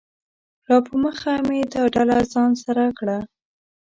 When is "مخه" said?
1.03-1.33